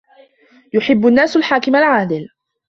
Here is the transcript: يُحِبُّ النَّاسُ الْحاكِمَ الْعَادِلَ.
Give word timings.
يُحِبُّ 0.73 1.07
النَّاسُ 1.07 1.37
الْحاكِمَ 1.37 1.75
الْعَادِلَ. 1.75 2.29